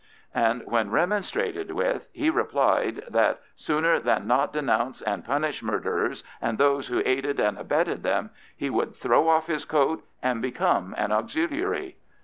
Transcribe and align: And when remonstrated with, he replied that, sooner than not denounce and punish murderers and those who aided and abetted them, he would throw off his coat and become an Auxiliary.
And 0.33 0.63
when 0.65 0.89
remonstrated 0.89 1.73
with, 1.73 2.07
he 2.11 2.31
replied 2.31 3.03
that, 3.07 3.39
sooner 3.55 3.99
than 3.99 4.25
not 4.25 4.51
denounce 4.51 5.03
and 5.03 5.23
punish 5.23 5.61
murderers 5.61 6.23
and 6.41 6.57
those 6.57 6.87
who 6.87 7.03
aided 7.05 7.39
and 7.39 7.55
abetted 7.55 8.01
them, 8.01 8.31
he 8.57 8.71
would 8.71 8.95
throw 8.95 9.27
off 9.29 9.45
his 9.45 9.63
coat 9.63 10.03
and 10.23 10.41
become 10.41 10.95
an 10.97 11.11
Auxiliary. 11.11 11.97